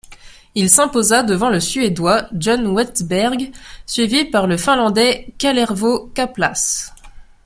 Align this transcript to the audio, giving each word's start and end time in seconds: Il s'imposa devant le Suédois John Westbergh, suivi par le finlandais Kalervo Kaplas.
Il 0.55 0.67
s'imposa 0.71 1.21
devant 1.21 1.51
le 1.51 1.59
Suédois 1.59 2.27
John 2.33 2.65
Westbergh, 2.65 3.51
suivi 3.85 4.25
par 4.25 4.47
le 4.47 4.57
finlandais 4.57 5.31
Kalervo 5.37 6.07
Kaplas. 6.15 6.91